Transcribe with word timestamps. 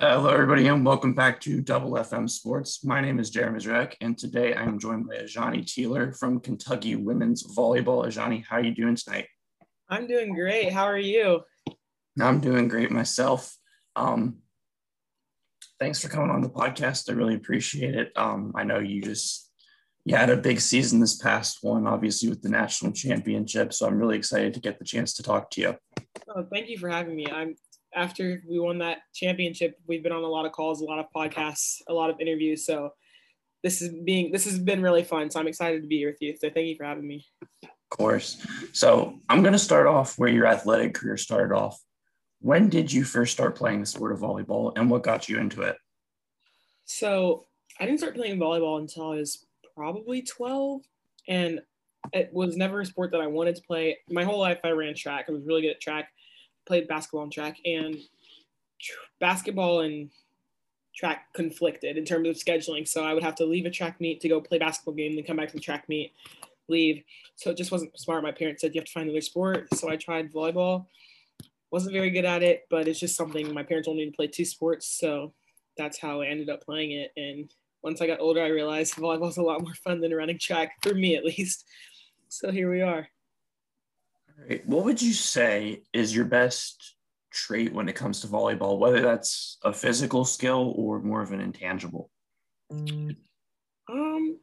Hello, 0.00 0.28
everybody, 0.28 0.68
and 0.68 0.86
welcome 0.86 1.12
back 1.12 1.40
to 1.40 1.60
Double 1.60 1.90
FM 1.90 2.30
Sports. 2.30 2.84
My 2.84 3.00
name 3.00 3.18
is 3.18 3.30
Jeremy 3.30 3.58
Zrek, 3.58 3.94
and 4.00 4.16
today 4.16 4.54
I 4.54 4.62
am 4.62 4.78
joined 4.78 5.08
by 5.08 5.16
Azhani 5.16 5.64
Tealer 5.64 6.16
from 6.16 6.38
Kentucky 6.38 6.94
Women's 6.94 7.42
Volleyball. 7.56 8.06
Ajani, 8.06 8.44
how 8.48 8.58
are 8.58 8.62
you 8.62 8.72
doing 8.72 8.94
tonight? 8.94 9.26
I'm 9.88 10.06
doing 10.06 10.32
great. 10.36 10.72
How 10.72 10.84
are 10.84 10.96
you? 10.96 11.40
I'm 12.20 12.38
doing 12.38 12.68
great 12.68 12.92
myself. 12.92 13.56
Um, 13.96 14.36
thanks 15.80 16.00
for 16.00 16.08
coming 16.08 16.30
on 16.30 16.42
the 16.42 16.48
podcast. 16.48 17.10
I 17.10 17.14
really 17.14 17.34
appreciate 17.34 17.96
it. 17.96 18.12
Um, 18.14 18.52
I 18.54 18.62
know 18.62 18.78
you 18.78 19.02
just 19.02 19.50
you 20.04 20.14
had 20.14 20.30
a 20.30 20.36
big 20.36 20.60
season 20.60 21.00
this 21.00 21.16
past 21.16 21.58
one, 21.62 21.88
obviously 21.88 22.28
with 22.28 22.42
the 22.42 22.50
national 22.50 22.92
championship. 22.92 23.72
So 23.72 23.88
I'm 23.88 23.98
really 23.98 24.16
excited 24.16 24.54
to 24.54 24.60
get 24.60 24.78
the 24.78 24.84
chance 24.84 25.12
to 25.14 25.24
talk 25.24 25.50
to 25.50 25.60
you. 25.60 25.76
Oh, 26.28 26.46
thank 26.52 26.68
you 26.68 26.78
for 26.78 26.88
having 26.88 27.16
me. 27.16 27.26
I'm 27.26 27.56
after 27.98 28.42
we 28.48 28.60
won 28.60 28.78
that 28.78 28.98
championship, 29.12 29.76
we've 29.86 30.02
been 30.02 30.12
on 30.12 30.22
a 30.22 30.28
lot 30.28 30.46
of 30.46 30.52
calls, 30.52 30.80
a 30.80 30.84
lot 30.84 31.00
of 31.00 31.06
podcasts, 31.14 31.82
a 31.88 31.92
lot 31.92 32.10
of 32.10 32.20
interviews. 32.20 32.64
So 32.64 32.90
this 33.64 33.82
is 33.82 33.92
being 34.04 34.30
this 34.30 34.44
has 34.44 34.58
been 34.58 34.80
really 34.80 35.02
fun. 35.02 35.30
So 35.30 35.40
I'm 35.40 35.48
excited 35.48 35.82
to 35.82 35.88
be 35.88 35.98
here 35.98 36.10
with 36.10 36.22
you. 36.22 36.36
So 36.40 36.48
thank 36.48 36.68
you 36.68 36.76
for 36.76 36.84
having 36.84 37.06
me. 37.06 37.26
Of 37.64 37.70
course. 37.90 38.46
So 38.72 39.18
I'm 39.28 39.42
going 39.42 39.52
to 39.52 39.58
start 39.58 39.88
off 39.88 40.16
where 40.16 40.28
your 40.28 40.46
athletic 40.46 40.94
career 40.94 41.16
started 41.16 41.54
off. 41.54 41.78
When 42.40 42.68
did 42.68 42.92
you 42.92 43.02
first 43.02 43.32
start 43.32 43.56
playing 43.56 43.80
the 43.80 43.86
sport 43.86 44.12
of 44.12 44.20
volleyball, 44.20 44.72
and 44.76 44.88
what 44.88 45.02
got 45.02 45.28
you 45.28 45.38
into 45.38 45.62
it? 45.62 45.76
So 46.84 47.46
I 47.80 47.84
didn't 47.84 47.98
start 47.98 48.14
playing 48.14 48.38
volleyball 48.38 48.78
until 48.78 49.10
I 49.10 49.16
was 49.16 49.44
probably 49.74 50.22
12, 50.22 50.82
and 51.26 51.60
it 52.12 52.30
was 52.32 52.56
never 52.56 52.80
a 52.80 52.86
sport 52.86 53.10
that 53.10 53.20
I 53.20 53.26
wanted 53.26 53.56
to 53.56 53.62
play. 53.62 53.98
My 54.08 54.22
whole 54.22 54.38
life 54.38 54.60
I 54.62 54.70
ran 54.70 54.94
track. 54.94 55.24
I 55.28 55.32
was 55.32 55.42
really 55.44 55.62
good 55.62 55.72
at 55.72 55.80
track 55.80 56.10
played 56.68 56.86
basketball 56.86 57.24
and 57.24 57.32
track, 57.32 57.58
and 57.64 57.96
tr- 58.80 58.92
basketball 59.18 59.80
and 59.80 60.10
track 60.94 61.32
conflicted 61.32 61.96
in 61.96 62.04
terms 62.04 62.28
of 62.28 62.36
scheduling. 62.36 62.86
So 62.86 63.04
I 63.04 63.14
would 63.14 63.22
have 63.22 63.36
to 63.36 63.44
leave 63.44 63.66
a 63.66 63.70
track 63.70 64.00
meet 64.00 64.20
to 64.20 64.28
go 64.28 64.40
play 64.40 64.58
basketball 64.58 64.94
game, 64.94 65.14
then 65.14 65.24
come 65.24 65.36
back 65.36 65.48
to 65.48 65.54
the 65.54 65.60
track 65.60 65.88
meet, 65.88 66.12
leave. 66.68 67.02
So 67.36 67.50
it 67.50 67.56
just 67.56 67.72
wasn't 67.72 67.98
smart. 67.98 68.22
My 68.22 68.32
parents 68.32 68.60
said 68.60 68.74
you 68.74 68.80
have 68.80 68.86
to 68.86 68.92
find 68.92 69.08
another 69.08 69.20
sport. 69.20 69.68
So 69.74 69.88
I 69.88 69.96
tried 69.96 70.32
volleyball. 70.32 70.86
Wasn't 71.70 71.92
very 71.92 72.10
good 72.10 72.24
at 72.24 72.42
it, 72.42 72.66
but 72.70 72.88
it's 72.88 72.98
just 72.98 73.16
something 73.16 73.52
my 73.52 73.62
parents 73.62 73.88
wanted 73.88 73.98
me 73.98 74.10
to 74.10 74.16
play 74.16 74.26
two 74.26 74.44
sports. 74.44 74.86
So 74.86 75.32
that's 75.76 76.00
how 76.00 76.20
I 76.20 76.26
ended 76.26 76.50
up 76.50 76.64
playing 76.64 76.92
it. 76.92 77.12
And 77.16 77.52
once 77.82 78.00
I 78.00 78.06
got 78.06 78.20
older, 78.20 78.42
I 78.42 78.48
realized 78.48 78.94
volleyball 78.96 79.28
is 79.28 79.36
a 79.36 79.42
lot 79.42 79.62
more 79.62 79.74
fun 79.74 80.00
than 80.00 80.12
running 80.12 80.38
track 80.38 80.72
for 80.82 80.94
me, 80.94 81.16
at 81.16 81.24
least. 81.24 81.64
So 82.28 82.50
here 82.50 82.70
we 82.70 82.82
are. 82.82 83.08
Right. 84.38 84.66
What 84.66 84.84
would 84.84 85.02
you 85.02 85.12
say 85.12 85.82
is 85.92 86.14
your 86.14 86.24
best 86.24 86.96
trait 87.30 87.72
when 87.72 87.88
it 87.88 87.96
comes 87.96 88.20
to 88.20 88.26
volleyball, 88.26 88.78
whether 88.78 89.00
that's 89.00 89.58
a 89.62 89.72
physical 89.72 90.24
skill 90.24 90.72
or 90.76 91.00
more 91.00 91.22
of 91.22 91.32
an 91.32 91.40
intangible? 91.40 92.10
Um, 92.70 94.38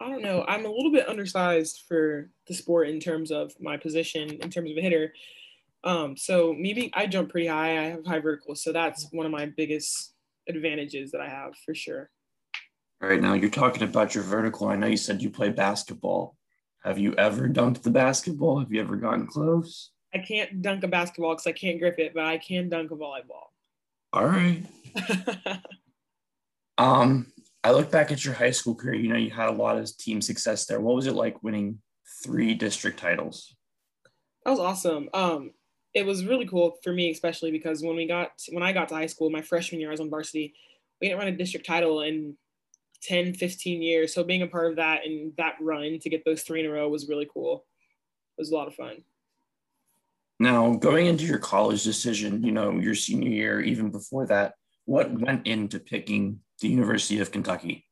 I 0.00 0.08
don't 0.08 0.22
know. 0.22 0.44
I'm 0.46 0.64
a 0.64 0.70
little 0.70 0.92
bit 0.92 1.08
undersized 1.08 1.82
for 1.88 2.30
the 2.46 2.54
sport 2.54 2.88
in 2.88 3.00
terms 3.00 3.30
of 3.30 3.52
my 3.60 3.76
position, 3.76 4.30
in 4.30 4.50
terms 4.50 4.70
of 4.70 4.76
a 4.76 4.80
hitter. 4.80 5.12
Um, 5.84 6.16
so 6.16 6.54
maybe 6.56 6.90
I 6.94 7.06
jump 7.06 7.30
pretty 7.30 7.46
high. 7.46 7.78
I 7.78 7.84
have 7.90 8.06
high 8.06 8.20
vertical, 8.20 8.54
so 8.54 8.72
that's 8.72 9.08
one 9.12 9.26
of 9.26 9.32
my 9.32 9.46
biggest 9.46 10.14
advantages 10.48 11.10
that 11.12 11.20
I 11.20 11.28
have 11.28 11.54
for 11.64 11.74
sure. 11.74 12.10
All 13.02 13.08
right, 13.08 13.20
now 13.20 13.34
you're 13.34 13.50
talking 13.50 13.82
about 13.82 14.14
your 14.14 14.24
vertical. 14.24 14.68
I 14.68 14.76
know 14.76 14.88
you 14.88 14.96
said 14.96 15.22
you 15.22 15.30
play 15.30 15.50
basketball. 15.50 16.36
Have 16.84 16.98
you 16.98 17.14
ever 17.14 17.48
dunked 17.48 17.82
the 17.82 17.90
basketball? 17.90 18.60
Have 18.60 18.72
you 18.72 18.80
ever 18.80 18.96
gotten 18.96 19.26
close? 19.26 19.90
I 20.14 20.18
can't 20.18 20.62
dunk 20.62 20.84
a 20.84 20.88
basketball 20.88 21.34
because 21.34 21.46
I 21.46 21.52
can't 21.52 21.78
grip 21.78 21.98
it, 21.98 22.14
but 22.14 22.24
I 22.24 22.38
can 22.38 22.68
dunk 22.68 22.90
a 22.90 22.96
volleyball. 22.96 23.48
All 24.12 24.26
right. 24.26 24.62
um, 26.78 27.26
I 27.62 27.72
look 27.72 27.90
back 27.90 28.10
at 28.10 28.24
your 28.24 28.34
high 28.34 28.52
school 28.52 28.74
career. 28.74 28.94
You 28.94 29.08
know, 29.08 29.18
you 29.18 29.30
had 29.30 29.48
a 29.48 29.52
lot 29.52 29.76
of 29.76 29.96
team 29.98 30.22
success 30.22 30.64
there. 30.66 30.80
What 30.80 30.94
was 30.94 31.06
it 31.06 31.14
like 31.14 31.42
winning 31.42 31.80
three 32.24 32.54
district 32.54 32.98
titles? 32.98 33.54
That 34.44 34.52
was 34.52 34.60
awesome. 34.60 35.10
Um, 35.12 35.50
it 35.92 36.06
was 36.06 36.24
really 36.24 36.46
cool 36.46 36.76
for 36.82 36.92
me, 36.92 37.10
especially 37.10 37.50
because 37.50 37.82
when 37.82 37.96
we 37.96 38.06
got 38.06 38.30
when 38.50 38.62
I 38.62 38.72
got 38.72 38.88
to 38.88 38.94
high 38.94 39.06
school, 39.06 39.30
my 39.30 39.42
freshman 39.42 39.80
year, 39.80 39.90
I 39.90 39.92
was 39.92 40.00
on 40.00 40.10
varsity. 40.10 40.54
We 41.00 41.08
didn't 41.08 41.18
run 41.18 41.28
a 41.28 41.36
district 41.36 41.66
title, 41.66 42.00
and 42.00 42.34
10, 43.02 43.34
15 43.34 43.82
years. 43.82 44.14
So 44.14 44.24
being 44.24 44.42
a 44.42 44.46
part 44.46 44.70
of 44.70 44.76
that 44.76 45.04
and 45.04 45.32
that 45.36 45.54
run 45.60 45.98
to 46.00 46.10
get 46.10 46.24
those 46.24 46.42
three 46.42 46.60
in 46.60 46.66
a 46.66 46.70
row 46.70 46.88
was 46.88 47.08
really 47.08 47.28
cool. 47.32 47.64
It 48.36 48.42
was 48.42 48.50
a 48.50 48.54
lot 48.54 48.68
of 48.68 48.74
fun. 48.74 49.02
Now, 50.40 50.74
going 50.74 51.06
into 51.06 51.24
your 51.24 51.38
college 51.38 51.82
decision, 51.82 52.42
you 52.44 52.52
know, 52.52 52.78
your 52.78 52.94
senior 52.94 53.28
year, 53.28 53.60
even 53.60 53.90
before 53.90 54.26
that, 54.26 54.54
what 54.84 55.12
went 55.12 55.46
into 55.46 55.80
picking 55.80 56.40
the 56.60 56.68
University 56.68 57.20
of 57.20 57.32
Kentucky? 57.32 57.84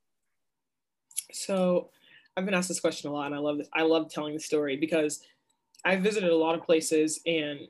So 1.32 1.90
I've 2.36 2.44
been 2.44 2.54
asked 2.54 2.68
this 2.68 2.80
question 2.80 3.10
a 3.10 3.12
lot, 3.12 3.26
and 3.26 3.34
I 3.34 3.38
love 3.38 3.58
this. 3.58 3.68
I 3.72 3.82
love 3.82 4.10
telling 4.10 4.34
the 4.34 4.40
story 4.40 4.76
because 4.76 5.20
I 5.84 5.96
visited 5.96 6.30
a 6.30 6.36
lot 6.36 6.54
of 6.54 6.64
places 6.64 7.20
and 7.26 7.60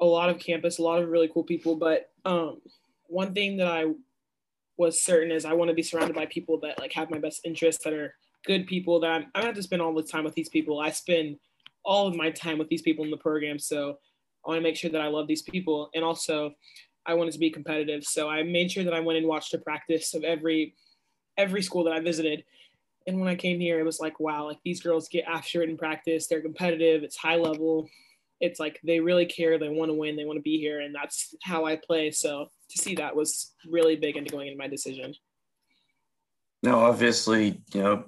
a 0.00 0.04
lot 0.04 0.28
of 0.28 0.38
campus, 0.38 0.78
a 0.78 0.82
lot 0.82 1.02
of 1.02 1.08
really 1.08 1.28
cool 1.28 1.44
people. 1.44 1.76
But 1.76 2.10
um, 2.24 2.60
one 3.06 3.32
thing 3.32 3.56
that 3.58 3.68
I 3.68 3.86
was 4.76 5.02
certain 5.02 5.30
is 5.30 5.44
I 5.44 5.54
want 5.54 5.68
to 5.68 5.74
be 5.74 5.82
surrounded 5.82 6.14
by 6.14 6.26
people 6.26 6.60
that 6.60 6.78
like 6.78 6.92
have 6.92 7.10
my 7.10 7.18
best 7.18 7.40
interests, 7.44 7.84
that 7.84 7.92
are 7.92 8.14
good 8.44 8.66
people. 8.66 9.00
That 9.00 9.10
I'm, 9.10 9.22
I'm 9.22 9.30
gonna 9.34 9.46
have 9.46 9.54
to 9.56 9.62
spend 9.62 9.82
all 9.82 9.94
the 9.94 10.02
time 10.02 10.24
with 10.24 10.34
these 10.34 10.48
people. 10.48 10.80
I 10.80 10.90
spend 10.90 11.36
all 11.84 12.06
of 12.06 12.16
my 12.16 12.30
time 12.30 12.58
with 12.58 12.68
these 12.68 12.82
people 12.82 13.04
in 13.04 13.10
the 13.10 13.16
program, 13.16 13.58
so 13.58 13.98
I 14.44 14.50
want 14.50 14.58
to 14.58 14.62
make 14.62 14.76
sure 14.76 14.90
that 14.90 15.00
I 15.00 15.08
love 15.08 15.26
these 15.26 15.42
people, 15.42 15.90
and 15.94 16.04
also 16.04 16.52
I 17.06 17.14
wanted 17.14 17.32
to 17.32 17.38
be 17.38 17.50
competitive. 17.50 18.04
So 18.04 18.28
I 18.28 18.42
made 18.42 18.70
sure 18.70 18.84
that 18.84 18.94
I 18.94 19.00
went 19.00 19.18
and 19.18 19.26
watched 19.26 19.54
a 19.54 19.58
practice 19.58 20.14
of 20.14 20.24
every 20.24 20.74
every 21.36 21.62
school 21.62 21.84
that 21.84 21.92
I 21.92 22.00
visited. 22.00 22.44
And 23.06 23.20
when 23.20 23.28
I 23.28 23.36
came 23.36 23.60
here, 23.60 23.78
it 23.78 23.84
was 23.84 24.00
like, 24.00 24.18
wow, 24.18 24.46
like 24.46 24.58
these 24.64 24.80
girls 24.80 25.08
get 25.08 25.24
after 25.26 25.62
it 25.62 25.70
in 25.70 25.76
practice. 25.76 26.26
They're 26.26 26.40
competitive. 26.40 27.04
It's 27.04 27.16
high 27.16 27.36
level. 27.36 27.88
It's 28.40 28.60
like 28.60 28.80
they 28.84 29.00
really 29.00 29.26
care. 29.26 29.58
They 29.58 29.68
want 29.68 29.90
to 29.90 29.94
win. 29.94 30.16
They 30.16 30.24
want 30.24 30.38
to 30.38 30.42
be 30.42 30.58
here, 30.58 30.80
and 30.80 30.94
that's 30.94 31.34
how 31.42 31.64
I 31.64 31.76
play. 31.76 32.10
So 32.10 32.48
to 32.70 32.78
see 32.78 32.94
that 32.96 33.16
was 33.16 33.54
really 33.68 33.96
big 33.96 34.16
into 34.16 34.30
going 34.30 34.48
into 34.48 34.58
my 34.58 34.68
decision. 34.68 35.14
Now, 36.62 36.80
obviously, 36.80 37.60
you 37.72 37.82
know, 37.82 38.04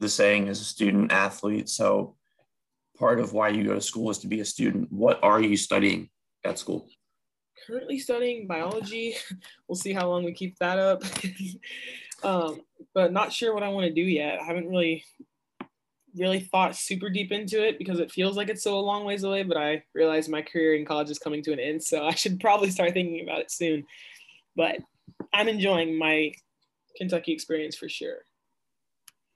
the 0.00 0.08
saying 0.08 0.48
is 0.48 0.60
a 0.60 0.64
student 0.64 1.12
athlete. 1.12 1.68
So 1.68 2.16
part 2.98 3.20
of 3.20 3.32
why 3.32 3.48
you 3.48 3.64
go 3.64 3.74
to 3.74 3.80
school 3.80 4.10
is 4.10 4.18
to 4.18 4.26
be 4.26 4.40
a 4.40 4.44
student. 4.44 4.92
What 4.92 5.22
are 5.22 5.40
you 5.40 5.56
studying 5.56 6.10
at 6.44 6.58
school? 6.58 6.88
Currently 7.66 7.98
studying 7.98 8.46
biology. 8.46 9.16
We'll 9.68 9.76
see 9.76 9.92
how 9.92 10.08
long 10.08 10.24
we 10.24 10.32
keep 10.32 10.58
that 10.60 10.78
up. 10.78 11.02
um, 12.22 12.62
but 12.94 13.12
not 13.12 13.34
sure 13.34 13.52
what 13.52 13.62
I 13.62 13.68
want 13.68 13.86
to 13.86 13.92
do 13.92 14.02
yet. 14.02 14.40
I 14.40 14.44
haven't 14.44 14.68
really 14.68 15.04
really 16.18 16.40
thought 16.40 16.76
super 16.76 17.10
deep 17.10 17.32
into 17.32 17.66
it 17.66 17.78
because 17.78 18.00
it 18.00 18.10
feels 18.10 18.36
like 18.36 18.48
it's 18.48 18.62
so 18.62 18.78
a 18.78 18.80
long 18.80 19.04
ways 19.04 19.24
away, 19.24 19.42
but 19.42 19.56
I 19.56 19.82
realized 19.94 20.30
my 20.30 20.42
career 20.42 20.74
in 20.74 20.84
college 20.84 21.10
is 21.10 21.18
coming 21.18 21.42
to 21.44 21.52
an 21.52 21.60
end. 21.60 21.82
So 21.82 22.04
I 22.06 22.14
should 22.14 22.40
probably 22.40 22.70
start 22.70 22.92
thinking 22.92 23.22
about 23.22 23.40
it 23.40 23.50
soon. 23.50 23.84
But 24.56 24.76
I'm 25.32 25.48
enjoying 25.48 25.98
my 25.98 26.32
Kentucky 26.96 27.32
experience 27.32 27.76
for 27.76 27.88
sure. 27.88 28.24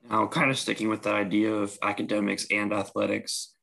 Now, 0.09 0.27
kind 0.27 0.51
of 0.51 0.59
sticking 0.59 0.89
with 0.89 1.03
the 1.03 1.11
idea 1.11 1.53
of 1.53 1.77
academics 1.81 2.45
and 2.51 2.73
athletics, 2.73 3.53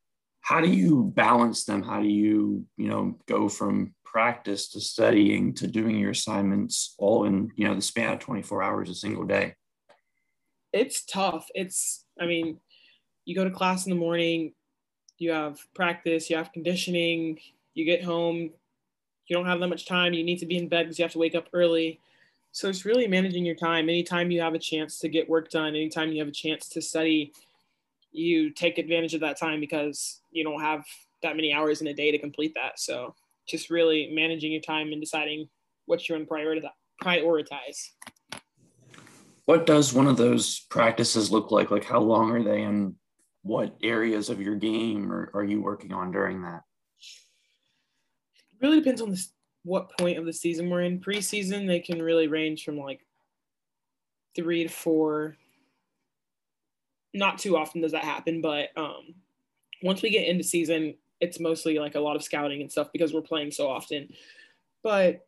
how 0.40 0.60
do 0.60 0.68
you 0.70 1.12
balance 1.14 1.64
them? 1.64 1.82
How 1.82 2.00
do 2.00 2.08
you, 2.08 2.64
you 2.78 2.88
know, 2.88 3.18
go 3.28 3.48
from 3.48 3.94
practice 4.04 4.70
to 4.70 4.80
studying 4.80 5.54
to 5.54 5.66
doing 5.66 5.98
your 5.98 6.10
assignments 6.10 6.94
all 6.98 7.24
in, 7.24 7.50
you 7.56 7.68
know, 7.68 7.74
the 7.74 7.82
span 7.82 8.14
of 8.14 8.20
24 8.20 8.62
hours 8.62 8.88
a 8.88 8.94
single 8.94 9.24
day? 9.24 9.54
It's 10.72 11.04
tough. 11.04 11.46
It's, 11.54 12.04
I 12.18 12.26
mean, 12.26 12.58
you 13.24 13.34
go 13.34 13.44
to 13.44 13.50
class 13.50 13.86
in 13.86 13.90
the 13.90 13.96
morning, 13.98 14.52
you 15.18 15.30
have 15.30 15.60
practice, 15.74 16.30
you 16.30 16.36
have 16.36 16.52
conditioning, 16.52 17.38
you 17.74 17.84
get 17.84 18.02
home, 18.02 18.50
you 19.26 19.36
don't 19.36 19.46
have 19.46 19.60
that 19.60 19.68
much 19.68 19.86
time, 19.86 20.12
you 20.12 20.24
need 20.24 20.38
to 20.38 20.46
be 20.46 20.56
in 20.56 20.68
bed 20.68 20.84
because 20.84 20.98
you 20.98 21.04
have 21.04 21.12
to 21.12 21.18
wake 21.18 21.34
up 21.34 21.48
early. 21.52 22.00
So 22.52 22.68
it's 22.68 22.84
really 22.84 23.06
managing 23.06 23.44
your 23.44 23.54
time. 23.54 23.88
Anytime 23.88 24.30
you 24.30 24.40
have 24.40 24.54
a 24.54 24.58
chance 24.58 24.98
to 25.00 25.08
get 25.08 25.28
work 25.28 25.50
done, 25.50 25.68
anytime 25.68 26.10
you 26.10 26.18
have 26.18 26.28
a 26.28 26.32
chance 26.32 26.68
to 26.70 26.82
study, 26.82 27.32
you 28.10 28.50
take 28.50 28.78
advantage 28.78 29.14
of 29.14 29.20
that 29.20 29.38
time 29.38 29.60
because 29.60 30.20
you 30.32 30.42
don't 30.42 30.60
have 30.60 30.84
that 31.22 31.36
many 31.36 31.52
hours 31.52 31.80
in 31.80 31.86
a 31.86 31.94
day 31.94 32.10
to 32.10 32.18
complete 32.18 32.54
that. 32.54 32.80
So 32.80 33.14
just 33.46 33.70
really 33.70 34.10
managing 34.12 34.52
your 34.52 34.62
time 34.62 34.92
and 34.92 35.00
deciding 35.00 35.48
what 35.86 36.08
you're 36.08 36.18
going 36.18 36.26
to 36.26 36.70
prioritize. 37.02 37.90
What 39.44 39.66
does 39.66 39.92
one 39.92 40.06
of 40.06 40.16
those 40.16 40.60
practices 40.70 41.30
look 41.30 41.50
like? 41.50 41.70
Like 41.70 41.84
how 41.84 42.00
long 42.00 42.30
are 42.30 42.42
they 42.42 42.62
and 42.62 42.94
what 43.42 43.76
areas 43.82 44.28
of 44.28 44.40
your 44.40 44.54
game 44.54 45.10
are, 45.12 45.30
are 45.34 45.44
you 45.44 45.62
working 45.62 45.92
on 45.92 46.12
during 46.12 46.42
that? 46.42 46.62
It 48.52 48.66
really 48.66 48.80
depends 48.80 49.00
on 49.00 49.10
this, 49.10 49.32
what 49.64 49.96
point 49.98 50.18
of 50.18 50.26
the 50.26 50.32
season 50.32 50.68
we're 50.68 50.82
in. 50.82 51.00
Preseason, 51.00 51.66
they 51.66 51.80
can 51.80 52.02
really 52.02 52.28
range 52.28 52.64
from 52.64 52.78
like 52.78 53.00
three 54.34 54.64
to 54.64 54.68
four. 54.68 55.36
Not 57.12 57.38
too 57.38 57.56
often 57.56 57.80
does 57.80 57.92
that 57.92 58.04
happen, 58.04 58.40
but 58.40 58.68
um, 58.76 59.14
once 59.82 60.02
we 60.02 60.10
get 60.10 60.28
into 60.28 60.44
season, 60.44 60.94
it's 61.20 61.40
mostly 61.40 61.78
like 61.78 61.94
a 61.94 62.00
lot 62.00 62.16
of 62.16 62.22
scouting 62.22 62.60
and 62.60 62.70
stuff 62.70 62.88
because 62.92 63.12
we're 63.12 63.20
playing 63.20 63.50
so 63.50 63.68
often. 63.68 64.08
But 64.82 65.26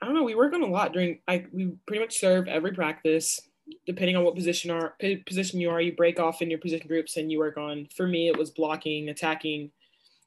I 0.00 0.06
don't 0.06 0.14
know. 0.14 0.24
We 0.24 0.34
work 0.34 0.54
on 0.54 0.62
a 0.62 0.66
lot 0.66 0.92
during. 0.92 1.20
I 1.28 1.44
we 1.52 1.72
pretty 1.86 2.00
much 2.00 2.18
serve 2.18 2.48
every 2.48 2.72
practice, 2.72 3.40
depending 3.86 4.16
on 4.16 4.24
what 4.24 4.34
position 4.34 4.70
are 4.70 4.94
position 5.26 5.60
you 5.60 5.70
are. 5.70 5.80
You 5.80 5.94
break 5.94 6.18
off 6.20 6.42
in 6.42 6.50
your 6.50 6.58
position 6.58 6.88
groups 6.88 7.16
and 7.16 7.30
you 7.30 7.38
work 7.38 7.56
on. 7.56 7.88
For 7.94 8.06
me, 8.06 8.28
it 8.28 8.38
was 8.38 8.50
blocking, 8.50 9.08
attacking, 9.08 9.70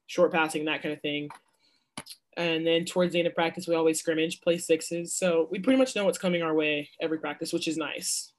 short 0.06 0.32
passing, 0.32 0.64
that 0.66 0.82
kind 0.82 0.94
of 0.94 1.00
thing. 1.00 1.28
And 2.36 2.66
then 2.66 2.84
towards 2.84 3.12
the 3.12 3.20
end 3.20 3.28
of 3.28 3.34
practice, 3.34 3.68
we 3.68 3.74
always 3.74 4.00
scrimmage, 4.00 4.40
play 4.40 4.58
sixes. 4.58 5.14
So 5.14 5.48
we 5.50 5.60
pretty 5.60 5.78
much 5.78 5.94
know 5.94 6.04
what's 6.04 6.18
coming 6.18 6.42
our 6.42 6.54
way 6.54 6.90
every 7.00 7.18
practice, 7.18 7.52
which 7.52 7.68
is 7.68 7.76
nice. 7.76 8.32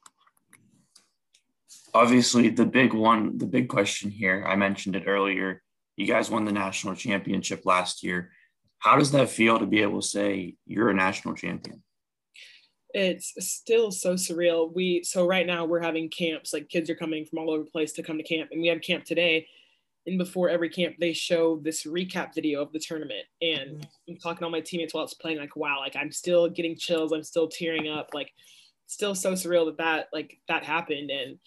Obviously, 1.93 2.49
the 2.49 2.65
big 2.65 2.93
one, 2.93 3.37
the 3.37 3.45
big 3.45 3.69
question 3.69 4.11
here, 4.11 4.43
I 4.45 4.57
mentioned 4.57 4.97
it 4.97 5.05
earlier. 5.07 5.61
You 5.95 6.05
guys 6.05 6.29
won 6.29 6.43
the 6.43 6.51
national 6.51 6.95
championship 6.95 7.65
last 7.65 8.03
year. 8.03 8.31
How 8.79 8.97
does 8.97 9.11
that 9.11 9.29
feel 9.29 9.59
to 9.59 9.65
be 9.65 9.81
able 9.81 10.01
to 10.01 10.07
say 10.07 10.55
you're 10.65 10.89
a 10.89 10.93
national 10.93 11.35
champion? 11.35 11.81
It's 12.97 13.33
still 13.45 13.91
so 13.91 14.13
surreal. 14.13 14.73
We 14.73 15.03
so 15.03 15.27
right 15.27 15.45
now 15.45 15.65
we're 15.65 15.81
having 15.81 16.07
camps, 16.07 16.53
like 16.53 16.69
kids 16.69 16.89
are 16.89 16.95
coming 16.95 17.25
from 17.25 17.39
all 17.39 17.51
over 17.51 17.65
the 17.65 17.69
place 17.69 17.91
to 17.93 18.03
come 18.03 18.17
to 18.17 18.23
camp, 18.23 18.51
and 18.51 18.61
we 18.61 18.69
have 18.69 18.79
camp 18.79 19.03
today. 19.03 19.47
And 20.07 20.17
before 20.17 20.49
every 20.49 20.69
camp 20.69 20.95
they 20.97 21.11
show 21.11 21.57
this 21.57 21.83
recap 21.83 22.33
video 22.33 22.61
of 22.61 22.71
the 22.71 22.79
tournament. 22.79 23.25
And 23.41 23.79
mm-hmm. 23.79 24.11
i'm 24.11 24.17
talking 24.17 24.39
to 24.39 24.45
all 24.45 24.51
my 24.51 24.61
teammates 24.61 24.93
while 24.93 25.03
it's 25.03 25.13
playing 25.13 25.39
like 25.39 25.57
wow 25.57 25.79
like 25.81 25.97
i'm 25.97 26.11
still 26.11 26.47
getting 26.47 26.77
chills. 26.77 27.11
I'm 27.11 27.23
still 27.23 27.49
tearing 27.49 27.89
up. 27.89 28.11
Like 28.13 28.31
still 28.87 29.13
so 29.13 29.33
surreal 29.33 29.65
that 29.65 29.77
that 29.77 30.07
like 30.13 30.39
that 30.47 30.63
happened. 30.63 31.11
And 31.11 31.37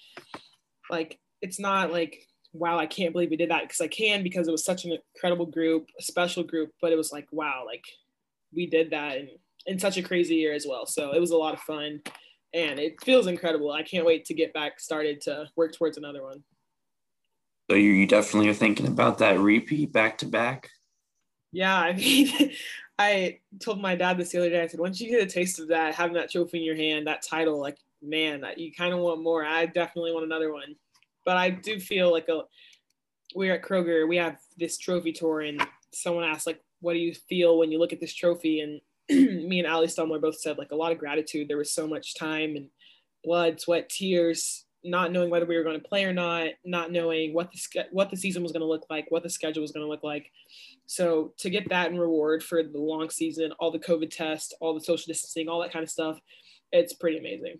like 0.90 1.18
it's 1.40 1.58
not 1.58 1.92
like 1.92 2.26
wow 2.52 2.78
i 2.78 2.86
can't 2.86 3.12
believe 3.12 3.30
we 3.30 3.36
did 3.36 3.50
that. 3.50 3.62
Because 3.62 3.80
i 3.80 3.88
can 3.88 4.22
because 4.22 4.48
it 4.48 4.52
was 4.52 4.66
such 4.66 4.84
an 4.84 4.98
incredible 5.14 5.46
group 5.46 5.88
a 5.98 6.02
special 6.02 6.42
group 6.42 6.72
but 6.82 6.92
it 6.92 6.96
was 6.96 7.10
like 7.10 7.28
wow 7.32 7.62
like 7.64 7.84
we 8.54 8.66
did 8.66 8.90
that. 8.90 9.16
And 9.16 9.28
in 9.68 9.78
such 9.78 9.96
a 9.96 10.02
crazy 10.02 10.34
year 10.34 10.52
as 10.52 10.66
well 10.68 10.86
so 10.86 11.12
it 11.12 11.20
was 11.20 11.30
a 11.30 11.36
lot 11.36 11.54
of 11.54 11.60
fun 11.60 12.00
and 12.54 12.80
it 12.80 13.00
feels 13.02 13.26
incredible 13.26 13.70
i 13.70 13.82
can't 13.82 14.06
wait 14.06 14.24
to 14.24 14.34
get 14.34 14.52
back 14.52 14.80
started 14.80 15.20
to 15.20 15.46
work 15.56 15.72
towards 15.72 15.96
another 15.96 16.24
one 16.24 16.42
so 17.70 17.76
you 17.76 18.06
definitely 18.06 18.48
are 18.48 18.54
thinking 18.54 18.86
about 18.86 19.18
that 19.18 19.38
repeat 19.38 19.92
back 19.92 20.18
to 20.18 20.26
back. 20.26 20.70
Yeah, 21.52 21.76
I 21.76 21.92
mean, 21.92 22.52
I 22.98 23.38
told 23.60 23.80
my 23.80 23.94
dad 23.94 24.18
this 24.18 24.30
the 24.30 24.38
other 24.38 24.50
day. 24.50 24.62
I 24.62 24.66
said, 24.66 24.80
once 24.80 25.00
you 25.00 25.10
get 25.10 25.22
a 25.22 25.26
taste 25.26 25.60
of 25.60 25.68
that, 25.68 25.94
having 25.94 26.14
that 26.14 26.30
trophy 26.30 26.58
in 26.58 26.64
your 26.64 26.76
hand, 26.76 27.06
that 27.06 27.22
title, 27.22 27.60
like 27.60 27.76
man, 28.02 28.44
you 28.56 28.72
kind 28.72 28.94
of 28.94 29.00
want 29.00 29.22
more. 29.22 29.44
I 29.44 29.66
definitely 29.66 30.12
want 30.12 30.24
another 30.24 30.52
one, 30.52 30.76
but 31.24 31.36
I 31.36 31.50
do 31.50 31.78
feel 31.78 32.10
like 32.10 32.28
a. 32.28 32.42
We're 33.34 33.54
at 33.54 33.62
Kroger. 33.62 34.08
We 34.08 34.16
have 34.16 34.38
this 34.56 34.78
trophy 34.78 35.12
tour, 35.12 35.42
and 35.42 35.64
someone 35.92 36.24
asked 36.24 36.46
like, 36.46 36.62
"What 36.80 36.94
do 36.94 36.98
you 36.98 37.12
feel 37.12 37.58
when 37.58 37.70
you 37.70 37.78
look 37.78 37.92
at 37.92 38.00
this 38.00 38.14
trophy?" 38.14 38.60
And 38.60 38.80
me 39.48 39.58
and 39.58 39.66
Alli 39.66 39.86
Stumler 39.86 40.20
both 40.20 40.38
said 40.38 40.58
like 40.58 40.72
a 40.72 40.76
lot 40.76 40.92
of 40.92 40.98
gratitude. 40.98 41.48
There 41.48 41.56
was 41.56 41.72
so 41.72 41.86
much 41.86 42.14
time 42.14 42.56
and 42.56 42.68
blood, 43.24 43.60
sweat, 43.60 43.88
tears 43.88 44.64
not 44.84 45.12
knowing 45.12 45.30
whether 45.30 45.46
we 45.46 45.56
were 45.56 45.64
going 45.64 45.80
to 45.80 45.88
play 45.88 46.04
or 46.04 46.12
not, 46.12 46.48
not 46.64 46.92
knowing 46.92 47.34
what 47.34 47.50
the 47.52 47.86
what 47.90 48.10
the 48.10 48.16
season 48.16 48.42
was 48.42 48.52
going 48.52 48.60
to 48.60 48.66
look 48.66 48.86
like, 48.90 49.06
what 49.08 49.22
the 49.22 49.30
schedule 49.30 49.62
was 49.62 49.72
going 49.72 49.84
to 49.84 49.90
look 49.90 50.04
like. 50.04 50.30
So 50.86 51.32
to 51.38 51.50
get 51.50 51.68
that 51.70 51.90
in 51.90 51.98
reward 51.98 52.42
for 52.42 52.62
the 52.62 52.78
long 52.78 53.10
season, 53.10 53.52
all 53.58 53.70
the 53.70 53.78
COVID 53.78 54.10
tests, 54.10 54.54
all 54.60 54.74
the 54.74 54.80
social 54.80 55.04
distancing, 55.08 55.48
all 55.48 55.60
that 55.60 55.72
kind 55.72 55.82
of 55.82 55.90
stuff, 55.90 56.18
it's 56.72 56.92
pretty 56.92 57.18
amazing. 57.18 57.58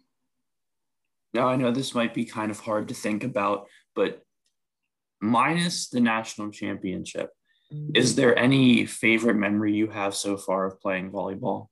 Now 1.35 1.49
I 1.49 1.57
know 1.57 1.71
this 1.71 1.95
might 1.95 2.15
be 2.15 2.25
kind 2.25 2.51
of 2.51 2.61
hard 2.61 2.89
to 2.89 2.95
think 2.95 3.25
about, 3.25 3.67
but 3.95 4.23
minus 5.21 5.89
the 5.89 6.01
national 6.01 6.51
championship, 6.51 7.31
is 7.71 8.15
there 8.17 8.39
any 8.39 8.87
favorite 8.87 9.35
memory 9.35 9.75
you 9.75 9.89
have 9.89 10.15
so 10.15 10.37
far 10.37 10.67
of 10.67 10.81
playing 10.81 11.11
volleyball? 11.11 11.69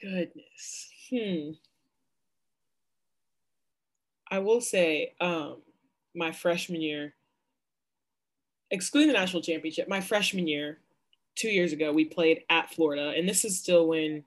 Goodness. 0.00 0.90
Hmm. 1.10 1.50
I 4.30 4.38
will 4.40 4.60
say, 4.60 5.14
um, 5.20 5.62
my 6.14 6.32
freshman 6.32 6.80
year, 6.80 7.14
excluding 8.70 9.08
the 9.08 9.18
national 9.18 9.42
championship, 9.42 9.88
my 9.88 10.00
freshman 10.00 10.46
year, 10.46 10.80
two 11.36 11.48
years 11.48 11.72
ago, 11.72 11.92
we 11.92 12.04
played 12.04 12.42
at 12.48 12.72
Florida, 12.72 13.12
and 13.16 13.28
this 13.28 13.44
is 13.44 13.58
still 13.58 13.86
when 13.86 14.24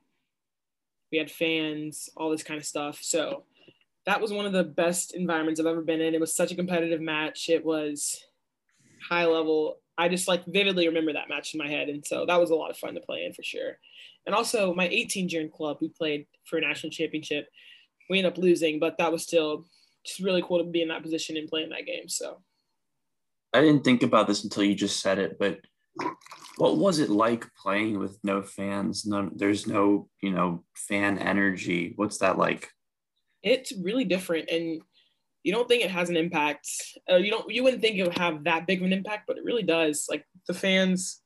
we 1.12 1.18
had 1.18 1.32
fans, 1.32 2.10
all 2.16 2.30
this 2.30 2.44
kind 2.44 2.60
of 2.60 2.66
stuff. 2.66 3.00
So 3.02 3.44
that 4.06 4.22
was 4.22 4.32
one 4.32 4.46
of 4.46 4.54
the 4.54 4.64
best 4.64 5.14
environments 5.14 5.60
I've 5.60 5.66
ever 5.66 5.82
been 5.82 6.02
in. 6.02 6.14
It 6.14 6.22
was 6.22 6.36
such 6.36 6.52
a 6.52 6.56
competitive 6.56 7.02
match. 7.02 7.50
It 7.50 7.66
was 7.66 8.24
high 9.08 9.26
level. 9.26 9.78
I 9.98 10.08
just 10.08 10.28
like 10.28 10.46
vividly 10.46 10.88
remember 10.88 11.14
that 11.14 11.30
match 11.30 11.54
in 11.54 11.58
my 11.58 11.68
head, 11.68 11.90
and 11.90 12.06
so 12.06 12.26
that 12.26 12.40
was 12.40 12.50
a 12.50 12.56
lot 12.56 12.72
of 12.72 12.78
fun 12.78 12.94
to 12.96 13.02
play 13.02 13.26
in 13.26 13.34
for 13.34 13.44
sure. 13.44 13.78
And 14.26 14.36
also, 14.36 14.74
my 14.74 14.88
18 14.88 15.30
year 15.30 15.48
club, 15.48 15.78
we 15.82 15.90
played 15.90 16.26
for 16.46 16.58
a 16.58 16.62
national 16.62 16.92
championship. 16.92 17.48
We 18.10 18.20
ended 18.20 18.34
up 18.34 18.38
losing, 18.38 18.80
but 18.80 18.98
that 18.98 19.12
was 19.12 19.24
still 19.24 19.66
just 20.06 20.20
really 20.20 20.42
cool 20.42 20.60
to 20.60 20.64
be 20.64 20.82
in 20.82 20.88
that 20.90 21.04
position 21.04 21.38
and 21.38 21.50
playing 21.50 21.70
that 21.70 21.86
game. 21.86 22.08
So 22.08 22.42
I 23.54 23.62
didn't 23.62 23.84
think 23.84 24.04
about 24.04 24.28
this 24.28 24.44
until 24.44 24.64
you 24.64 24.76
just 24.76 25.02
said 25.02 25.20
it, 25.20 25.38
but 25.40 25.60
what 26.58 26.78
was 26.78 27.00
it 27.00 27.10
like 27.10 27.46
playing 27.56 28.00
with 28.00 28.18
no 28.24 28.42
fans? 28.42 29.06
None, 29.06 29.32
there's 29.36 29.68
no, 29.68 30.10
you 30.22 30.32
know, 30.32 30.64
fan 30.76 31.18
energy. 31.18 31.94
What's 31.96 32.20
that 32.20 32.38
like? 32.38 32.70
It's 33.42 33.72
really 33.82 34.04
different, 34.04 34.50
and 34.50 34.82
you 35.44 35.54
don't 35.54 35.68
think 35.68 35.84
it 35.84 35.92
has 35.92 36.10
an 36.10 36.18
impact. 36.18 36.68
Uh, 37.10 37.16
you 37.16 37.32
don't, 37.32 37.50
you 37.50 37.64
wouldn't 37.64 37.82
think 37.82 37.98
it 37.98 38.04
would 38.04 38.18
have 38.18 38.44
that 38.44 38.68
big 38.68 38.80
of 38.80 38.86
an 38.86 38.94
impact, 38.94 39.24
but 39.28 39.38
it 39.38 39.44
really 39.44 39.64
does. 39.64 40.08
Like 40.10 40.26
the 40.48 40.54
fans, 40.54 41.22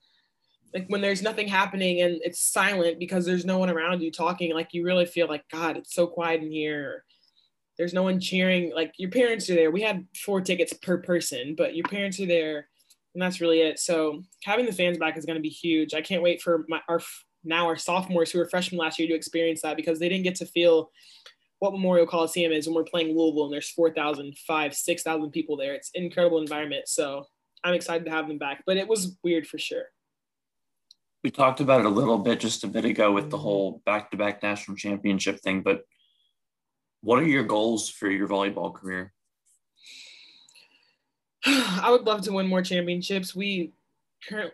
like 0.73 0.85
when 0.87 1.01
there's 1.01 1.21
nothing 1.21 1.47
happening 1.47 2.01
and 2.01 2.19
it's 2.23 2.39
silent 2.39 2.99
because 2.99 3.25
there's 3.25 3.45
no 3.45 3.57
one 3.57 3.69
around 3.69 4.01
you 4.01 4.11
talking, 4.11 4.53
like 4.53 4.69
you 4.71 4.85
really 4.85 5.05
feel 5.05 5.27
like 5.27 5.43
God, 5.51 5.77
it's 5.77 5.93
so 5.93 6.07
quiet 6.07 6.41
in 6.41 6.51
here. 6.51 7.03
There's 7.77 7.93
no 7.93 8.03
one 8.03 8.19
cheering. 8.19 8.71
Like 8.73 8.93
your 8.97 9.09
parents 9.09 9.49
are 9.49 9.55
there. 9.55 9.71
We 9.71 9.81
had 9.81 10.05
four 10.23 10.41
tickets 10.41 10.73
per 10.73 10.99
person, 10.99 11.55
but 11.55 11.75
your 11.75 11.85
parents 11.85 12.19
are 12.19 12.27
there, 12.27 12.67
and 13.15 13.21
that's 13.21 13.41
really 13.41 13.61
it. 13.61 13.79
So 13.79 14.21
having 14.43 14.67
the 14.67 14.71
fans 14.71 14.99
back 14.99 15.17
is 15.17 15.25
going 15.25 15.37
to 15.37 15.41
be 15.41 15.49
huge. 15.49 15.95
I 15.95 16.01
can't 16.01 16.21
wait 16.21 16.39
for 16.39 16.65
my 16.69 16.81
our 16.87 17.01
now 17.43 17.65
our 17.65 17.75
sophomores 17.75 18.31
who 18.31 18.39
were 18.39 18.47
freshmen 18.47 18.79
last 18.79 18.99
year 18.99 19.07
to 19.07 19.15
experience 19.15 19.61
that 19.63 19.75
because 19.75 19.99
they 19.99 20.07
didn't 20.07 20.23
get 20.23 20.35
to 20.35 20.45
feel 20.45 20.91
what 21.63 21.71
Memorial 21.71 22.05
Coliseum 22.05 22.51
is 22.51 22.67
when 22.67 22.75
we're 22.75 22.83
playing 22.83 23.17
Louisville 23.17 23.45
and 23.45 23.53
there's 23.53 23.69
4,000, 23.69 24.37
5, 24.37 24.75
6,000 24.75 25.31
people 25.31 25.55
there. 25.55 25.73
It's 25.73 25.91
an 25.95 26.03
incredible 26.03 26.41
environment. 26.41 26.89
So 26.89 27.25
I'm 27.63 27.73
excited 27.73 28.03
to 28.03 28.11
have 28.11 28.27
them 28.27 28.37
back, 28.37 28.63
but 28.65 28.75
it 28.75 28.85
was 28.85 29.17
weird 29.23 29.47
for 29.47 29.57
sure. 29.57 29.85
We 31.23 31.31
talked 31.31 31.61
about 31.61 31.79
it 31.79 31.85
a 31.85 31.89
little 31.89 32.17
bit 32.17 32.41
just 32.41 32.65
a 32.65 32.67
bit 32.67 32.83
ago 32.83 33.13
with 33.13 33.29
the 33.29 33.37
whole 33.37 33.81
back 33.85 34.11
to 34.11 34.17
back 34.17 34.43
national 34.43 34.75
championship 34.75 35.39
thing, 35.39 35.61
but 35.61 35.85
what 36.99 37.19
are 37.19 37.25
your 37.25 37.45
goals 37.45 37.87
for 37.87 38.09
your 38.09 38.27
volleyball 38.27 38.73
career? 38.73 39.13
I 41.45 41.87
would 41.91 42.03
love 42.03 42.23
to 42.23 42.33
win 42.33 42.47
more 42.47 42.61
championships. 42.61 43.33
We 43.33 43.71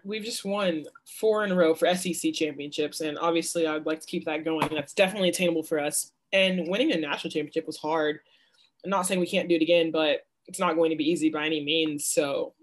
we've 0.04 0.24
just 0.24 0.46
won 0.46 0.86
four 1.20 1.44
in 1.44 1.52
a 1.52 1.56
row 1.56 1.74
for 1.74 1.92
SEC 1.96 2.34
championships, 2.34 3.02
and 3.02 3.18
obviously 3.18 3.66
I'd 3.66 3.88
like 3.88 4.02
to 4.02 4.08
keep 4.08 4.26
that 4.26 4.46
going. 4.46 4.70
That's 4.72 4.94
definitely 4.94 5.30
attainable 5.30 5.64
for 5.64 5.80
us. 5.80 6.12
And 6.32 6.68
winning 6.68 6.92
a 6.92 6.98
national 6.98 7.32
championship 7.32 7.66
was 7.66 7.78
hard. 7.78 8.20
I'm 8.84 8.90
not 8.90 9.06
saying 9.06 9.20
we 9.20 9.28
can't 9.28 9.50
do 9.50 9.56
it 9.56 9.62
again, 9.62 9.92
but 9.92 10.22
it's 10.48 10.60
not 10.60 10.76
going 10.76 10.92
to 10.92 10.96
be 10.96 11.10
easy 11.10 11.30
by 11.30 11.46
any 11.46 11.64
means. 11.64 12.08
So 12.08 12.54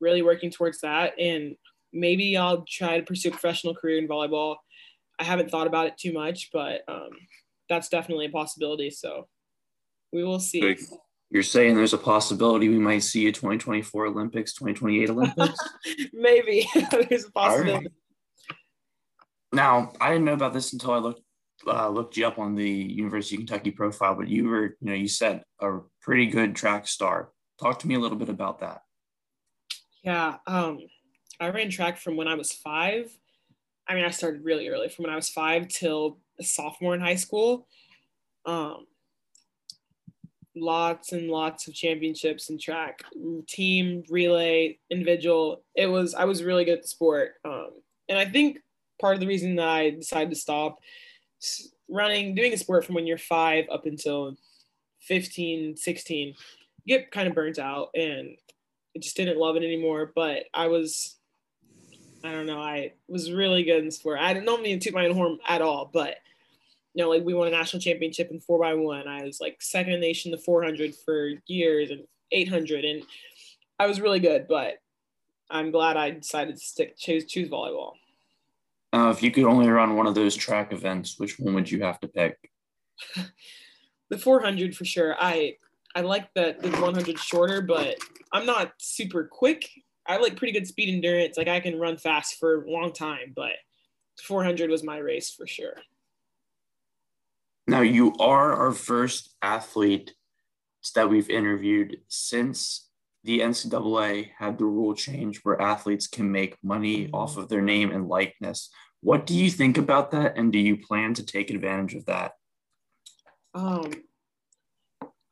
really 0.00 0.22
working 0.22 0.50
towards 0.50 0.80
that, 0.80 1.18
and 1.18 1.56
maybe 1.92 2.36
I'll 2.36 2.64
try 2.68 2.98
to 2.98 3.04
pursue 3.04 3.28
a 3.28 3.32
professional 3.32 3.74
career 3.74 3.98
in 3.98 4.08
volleyball. 4.08 4.56
I 5.18 5.24
haven't 5.24 5.50
thought 5.50 5.66
about 5.66 5.86
it 5.86 5.98
too 5.98 6.12
much, 6.12 6.50
but 6.52 6.82
um, 6.88 7.10
that's 7.68 7.88
definitely 7.88 8.26
a 8.26 8.30
possibility. 8.30 8.90
So 8.90 9.28
we 10.12 10.24
will 10.24 10.40
see. 10.40 10.76
You're 11.30 11.42
saying 11.42 11.74
there's 11.74 11.92
a 11.92 11.98
possibility 11.98 12.68
we 12.68 12.78
might 12.78 13.02
see 13.02 13.26
a 13.26 13.32
2024 13.32 14.06
Olympics, 14.06 14.52
2028 14.54 15.10
Olympics? 15.10 15.58
Maybe 16.12 16.68
there's 16.90 17.24
a 17.24 17.32
possibility. 17.32 17.86
Right. 17.86 18.58
Now, 19.52 19.92
I 20.00 20.10
didn't 20.10 20.24
know 20.24 20.34
about 20.34 20.52
this 20.52 20.72
until 20.72 20.92
I 20.92 20.98
looked 20.98 21.22
uh, 21.66 21.88
looked 21.88 22.16
you 22.16 22.26
up 22.26 22.38
on 22.38 22.54
the 22.54 22.68
University 22.68 23.36
of 23.36 23.40
Kentucky 23.40 23.70
profile, 23.70 24.14
but 24.14 24.28
you 24.28 24.48
were, 24.48 24.76
you 24.80 24.88
know, 24.88 24.94
you 24.94 25.08
said 25.08 25.42
a 25.60 25.78
pretty 26.00 26.26
good 26.26 26.54
track 26.54 26.86
star. 26.86 27.30
Talk 27.60 27.78
to 27.80 27.88
me 27.88 27.94
a 27.94 27.98
little 27.98 28.18
bit 28.18 28.28
about 28.28 28.60
that. 28.60 28.82
Yeah, 30.02 30.36
um, 30.46 30.80
I 31.40 31.48
ran 31.48 31.70
track 31.70 31.98
from 31.98 32.16
when 32.16 32.28
I 32.28 32.34
was 32.34 32.52
five. 32.52 33.16
I 33.88 33.94
mean, 33.94 34.04
I 34.04 34.10
started 34.10 34.44
really 34.44 34.68
early, 34.68 34.88
from 34.88 35.04
when 35.04 35.12
I 35.12 35.16
was 35.16 35.30
five 35.30 35.68
till 35.68 36.18
a 36.38 36.44
sophomore 36.44 36.94
in 36.94 37.00
high 37.00 37.16
school. 37.16 37.66
Um, 38.44 38.86
lots 40.54 41.12
and 41.12 41.30
lots 41.30 41.68
of 41.68 41.74
championships 41.74 42.50
in 42.50 42.58
track, 42.58 43.02
team, 43.48 44.02
relay, 44.08 44.78
individual. 44.90 45.62
It 45.74 45.86
was 45.86 46.14
I 46.14 46.24
was 46.24 46.42
really 46.42 46.64
good 46.64 46.78
at 46.78 46.82
the 46.82 46.88
sport, 46.88 47.34
um, 47.44 47.70
and 48.08 48.18
I 48.18 48.24
think 48.24 48.58
part 49.00 49.14
of 49.14 49.20
the 49.20 49.26
reason 49.26 49.56
that 49.56 49.68
I 49.68 49.90
decided 49.90 50.30
to 50.30 50.36
stop 50.36 50.78
running, 51.88 52.34
doing 52.34 52.52
a 52.52 52.56
sport 52.56 52.84
from 52.84 52.94
when 52.94 53.06
you're 53.06 53.18
five 53.18 53.64
up 53.70 53.86
until 53.86 54.36
15, 55.02 55.76
16, 55.76 56.34
get 56.86 57.10
kind 57.10 57.28
of 57.28 57.34
burnt 57.34 57.58
out, 57.58 57.90
and 57.94 58.36
I 58.96 58.98
just 58.98 59.16
didn't 59.16 59.38
love 59.38 59.56
it 59.56 59.62
anymore. 59.62 60.12
But 60.14 60.44
I 60.54 60.68
was 60.68 61.16
I 62.24 62.32
don't 62.32 62.46
know. 62.46 62.60
I 62.60 62.92
was 63.08 63.30
really 63.30 63.62
good 63.62 63.84
in 63.84 63.90
sport. 63.90 64.18
I 64.20 64.34
didn't 64.34 64.46
to 64.46 64.78
toot 64.78 64.94
my 64.94 65.06
own 65.06 65.14
horn 65.14 65.38
at 65.46 65.62
all, 65.62 65.90
but 65.92 66.16
you 66.94 67.04
know, 67.04 67.10
like 67.10 67.24
we 67.24 67.34
won 67.34 67.46
a 67.46 67.50
national 67.50 67.82
championship 67.82 68.30
in 68.30 68.40
four 68.40 68.58
by 68.58 68.74
one. 68.74 69.06
I 69.06 69.22
was 69.22 69.40
like 69.40 69.58
second 69.60 69.92
in 69.92 70.00
the 70.00 70.06
nation 70.06 70.30
the 70.30 70.38
400 70.38 70.94
for 70.94 71.30
years 71.46 71.90
and 71.90 72.04
800, 72.32 72.84
and 72.84 73.02
I 73.78 73.86
was 73.86 74.00
really 74.00 74.18
good. 74.18 74.48
But 74.48 74.78
I'm 75.50 75.70
glad 75.70 75.96
I 75.96 76.10
decided 76.10 76.56
to 76.56 76.60
stick 76.60 76.96
choose 76.96 77.26
choose 77.26 77.48
volleyball. 77.48 77.92
Uh, 78.92 79.12
if 79.14 79.22
you 79.22 79.30
could 79.30 79.44
only 79.44 79.68
run 79.68 79.96
one 79.96 80.06
of 80.06 80.14
those 80.14 80.36
track 80.36 80.72
events, 80.72 81.18
which 81.18 81.38
one 81.38 81.54
would 81.54 81.70
you 81.70 81.82
have 81.82 82.00
to 82.00 82.08
pick? 82.08 82.50
the 84.10 84.18
400 84.18 84.76
for 84.76 84.84
sure. 84.84 85.16
I 85.18 85.56
I 85.94 86.02
like 86.02 86.32
the 86.34 86.56
the 86.60 86.70
100 86.70 87.18
shorter, 87.18 87.62
but 87.62 87.96
I'm 88.32 88.46
not 88.46 88.72
super 88.78 89.24
quick. 89.24 89.68
I 90.06 90.18
like 90.18 90.36
pretty 90.36 90.52
good 90.52 90.66
speed 90.66 90.92
endurance. 90.92 91.36
Like 91.36 91.48
I 91.48 91.60
can 91.60 91.78
run 91.78 91.96
fast 91.96 92.38
for 92.38 92.62
a 92.62 92.70
long 92.70 92.92
time, 92.92 93.32
but 93.34 93.52
400 94.22 94.70
was 94.70 94.84
my 94.84 94.98
race 94.98 95.30
for 95.30 95.46
sure. 95.46 95.74
Now 97.66 97.80
you 97.80 98.14
are 98.20 98.52
our 98.52 98.72
first 98.72 99.34
athlete 99.42 100.14
that 100.94 101.10
we've 101.10 101.28
interviewed 101.28 101.98
since 102.06 102.85
the 103.26 103.40
NCAA 103.40 104.30
had 104.38 104.56
the 104.56 104.64
rule 104.64 104.94
change 104.94 105.40
where 105.42 105.60
athletes 105.60 106.06
can 106.06 106.30
make 106.30 106.56
money 106.62 107.10
off 107.12 107.36
of 107.36 107.48
their 107.48 107.60
name 107.60 107.90
and 107.90 108.08
likeness. 108.08 108.70
What 109.00 109.26
do 109.26 109.34
you 109.34 109.50
think 109.50 109.76
about 109.76 110.12
that, 110.12 110.38
and 110.38 110.52
do 110.52 110.58
you 110.58 110.76
plan 110.76 111.12
to 111.14 111.26
take 111.26 111.50
advantage 111.50 111.94
of 111.94 112.06
that? 112.06 112.32
Um, 113.52 113.90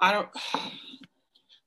I 0.00 0.12
don't. 0.12 0.28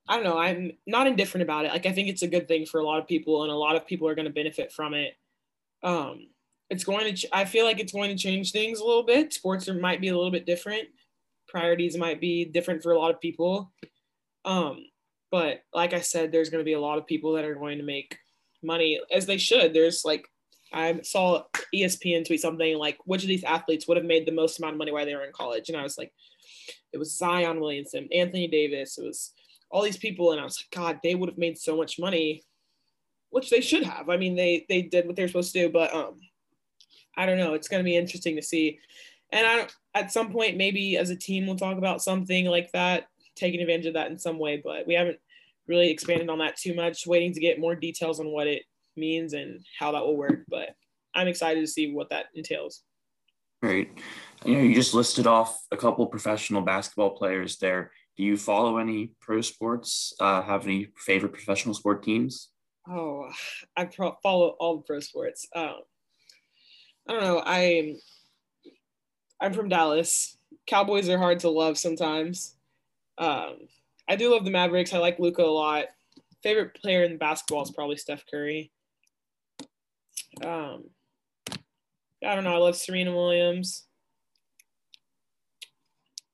I 0.10 0.16
don't 0.16 0.24
know. 0.24 0.38
I'm 0.38 0.72
not 0.86 1.08
indifferent 1.08 1.44
about 1.44 1.66
it. 1.66 1.74
Like 1.74 1.86
I 1.86 1.92
think 1.92 2.08
it's 2.08 2.22
a 2.22 2.30
good 2.30 2.48
thing 2.48 2.66
for 2.66 2.80
a 2.80 2.86
lot 2.86 3.00
of 3.00 3.08
people, 3.08 3.44
and 3.44 3.52
a 3.52 3.56
lot 3.56 3.76
of 3.76 3.86
people 3.86 4.08
are 4.08 4.16
going 4.16 4.28
to 4.28 4.32
benefit 4.32 4.72
from 4.72 4.94
it. 4.94 5.16
Um, 5.84 6.28
it's 6.70 6.86
going 6.86 7.06
to. 7.08 7.14
Ch- 7.14 7.32
I 7.34 7.44
feel 7.44 7.66
like 7.66 7.80
it's 7.80 7.92
going 7.92 8.10
to 8.10 8.22
change 8.22 8.52
things 8.52 8.80
a 8.80 8.86
little 8.86 9.04
bit. 9.04 9.34
Sports 9.34 9.68
are, 9.68 9.74
might 9.74 10.00
be 10.00 10.08
a 10.08 10.16
little 10.16 10.32
bit 10.32 10.46
different. 10.46 10.88
Priorities 11.50 11.98
might 11.98 12.22
be 12.22 12.46
different 12.46 12.84
for 12.84 12.94
a 12.94 13.00
lot 13.00 13.14
of 13.14 13.20
people. 13.20 13.74
Um, 14.46 14.86
but 15.32 15.62
like 15.74 15.94
I 15.94 16.02
said, 16.02 16.32
there's 16.32 16.50
going 16.50 16.62
to 16.62 16.66
be 16.66 16.74
a 16.74 16.80
lot 16.80 16.98
of 16.98 17.08
people 17.08 17.34
that 17.34 17.46
are 17.46 17.56
going 17.56 17.78
to 17.78 17.84
make 17.84 18.18
money 18.64 19.00
as 19.12 19.26
they 19.26 19.38
should. 19.38 19.74
There's 19.74 20.04
like 20.06 20.26
I 20.74 21.00
saw 21.02 21.44
ESPN 21.74 22.26
tweet 22.26 22.42
something 22.42 22.78
like, 22.78 22.98
which 23.06 23.24
of 23.24 23.30
these 23.30 23.44
athletes 23.44 23.88
would 23.88 23.98
have 23.98 24.06
made 24.06 24.26
the 24.26 24.32
most 24.32 24.60
amount 24.60 24.74
of 24.74 24.78
money 24.78 24.92
while 24.92 25.06
they 25.06 25.16
were 25.16 25.24
in 25.24 25.32
college? 25.32 25.70
And 25.70 25.78
I 25.78 25.84
was 25.84 25.98
like, 25.98 26.12
it 26.92 26.98
was 26.98 27.18
Zion 27.18 27.60
Williamson, 27.60 28.08
Anthony 28.12 28.48
Davis, 28.48 28.98
it 28.98 29.06
was 29.06 29.34
all 29.70 29.82
these 29.82 29.98
people, 29.98 30.32
and 30.32 30.40
I 30.42 30.44
was 30.44 30.60
like, 30.60 30.78
God, 30.78 31.00
they 31.04 31.16
would 31.16 31.30
have 31.30 31.38
made 31.38 31.58
so 31.58 31.76
much 31.76 32.00
money, 32.00 32.44
which 33.30 33.50
they 33.50 33.62
should 33.62 33.84
have. 33.84 34.10
I 34.10 34.18
mean, 34.18 34.36
they 34.36 34.66
they 34.70 34.82
did 34.82 35.06
what 35.06 35.16
they're 35.16 35.28
supposed 35.28 35.54
to 35.54 35.68
do, 35.68 35.70
but 35.70 35.94
um, 35.94 36.20
I 37.16 37.26
don't 37.26 37.38
know. 37.38 37.54
It's 37.54 37.68
going 37.68 37.84
to 37.84 37.90
be 37.90 37.98
interesting 37.98 38.36
to 38.38 38.42
see, 38.42 38.80
and 39.32 39.46
I 39.46 39.68
at 39.94 40.12
some 40.12 40.32
point 40.32 40.58
maybe 40.58 40.98
as 40.98 41.10
a 41.10 41.16
team 41.16 41.46
we'll 41.46 41.58
talk 41.58 41.78
about 41.78 42.02
something 42.02 42.46
like 42.46 42.72
that, 42.72 43.08
taking 43.38 43.62
advantage 43.62 43.86
of 43.86 43.94
that 43.94 44.12
in 44.12 44.18
some 44.18 44.40
way, 44.40 44.62
but 44.64 44.86
we 44.88 44.94
haven't 44.94 45.20
really 45.68 45.90
expanded 45.90 46.30
on 46.30 46.40
that 46.40 46.58
too 46.58 46.74
much. 46.74 47.08
Waiting 47.08 47.34
to 47.34 47.40
get 47.40 47.60
more 47.60 47.76
details 47.76 48.20
on 48.20 48.32
what 48.32 48.48
it 48.48 48.64
means 48.96 49.34
and 49.34 49.64
how 49.80 49.92
that 49.92 50.06
will 50.06 50.18
work, 50.18 50.46
but 50.48 50.70
I'm 51.16 51.28
excited 51.28 51.62
to 51.62 51.68
see 51.68 51.94
what 51.94 52.10
that 52.10 52.26
entails. 52.36 52.84
Great. 53.62 53.90
You 54.46 54.56
know, 54.56 54.62
you 54.62 54.76
just 54.76 54.94
listed 54.94 55.26
off 55.26 55.60
a 55.72 55.78
couple 55.78 56.06
professional 56.08 56.62
basketball 56.62 57.12
players 57.12 57.58
there. 57.58 57.92
Do 58.16 58.24
you 58.24 58.38
follow 58.38 58.78
any 58.78 59.12
pro 59.20 59.42
sports? 59.42 60.14
Uh, 60.20 60.42
have 60.42 60.66
any 60.66 60.90
favorite 60.98 61.34
professional 61.34 61.74
sport 61.74 62.04
teams? 62.04 62.50
Oh, 62.90 63.30
I 63.76 63.86
pro- 63.86 64.18
follow 64.24 64.56
all 64.60 64.78
the 64.78 64.84
pro 64.84 65.00
sports. 65.00 65.48
Um, 65.56 65.76
I 67.08 67.14
don't 67.14 67.24
know. 67.24 67.42
I'm 67.46 67.96
I'm 69.40 69.54
from 69.54 69.70
Dallas. 69.70 70.38
Cowboys 70.66 71.10
are 71.10 71.18
hard 71.18 71.40
to 71.40 71.50
love 71.50 71.78
sometimes. 71.78 72.57
Um, 73.18 73.68
I 74.08 74.16
do 74.16 74.32
love 74.32 74.46
the 74.46 74.52
Mavericks. 74.52 74.94
I 74.94 75.00
like 75.00 75.20
Luka 75.20 75.44
a 75.44 75.46
lot. 75.46 75.86
Favorite 76.44 76.76
player 76.76 77.04
in 77.04 77.18
basketball 77.18 77.64
is 77.64 77.72
probably 77.72 77.98
Steph 77.98 78.24
Curry. 78.30 78.72
Um, 80.44 80.86
I 82.24 82.36
don't 82.36 82.44
know. 82.44 82.54
I 82.54 82.58
love 82.58 82.76
Serena 82.76 83.14
Williams. 83.14 83.86